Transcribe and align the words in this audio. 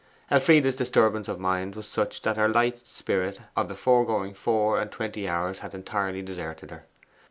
Elfride's 0.31 0.75
disturbance 0.75 1.27
of 1.27 1.39
mind 1.39 1.75
was 1.75 1.87
such 1.87 2.23
that 2.23 2.35
her 2.35 2.47
light 2.47 2.87
spirits 2.87 3.37
of 3.55 3.67
the 3.67 3.75
foregoing 3.75 4.33
four 4.33 4.81
and 4.81 4.89
twenty 4.91 5.29
hours 5.29 5.59
had 5.59 5.75
entirely 5.75 6.23
deserted 6.23 6.71
her. 6.71 6.87